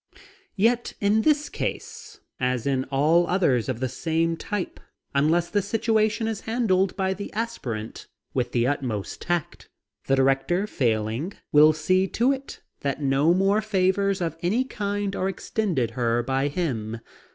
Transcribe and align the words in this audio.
Yet 0.55 0.93
in 0.99 1.21
this 1.21 1.47
case, 1.47 2.21
as 2.39 2.65
in 2.65 2.85
all 2.85 3.27
others 3.27 3.69
of 3.69 3.79
the 3.79 3.87
same 3.87 4.35
type, 4.35 4.79
unless 5.13 5.47
the 5.51 5.61
situation 5.61 6.27
is 6.27 6.41
handled 6.49 6.95
by 6.97 7.13
the 7.13 7.31
aspirant 7.33 8.07
with 8.33 8.51
the 8.51 8.65
utmost 8.65 9.21
tact, 9.21 9.69
the 10.05 10.15
director 10.15 10.65
failing 10.65 11.33
will 11.51 11.71
see 11.71 12.07
to 12.07 12.31
it 12.31 12.61
that 12.79 12.99
no 13.03 13.31
more 13.35 13.61
favors 13.61 14.21
of 14.21 14.35
any 14.41 14.63
kind 14.63 15.15
are 15.15 15.29
extended 15.29 15.91
her 15.91 16.23
by 16.23 16.47
him. 16.47 16.99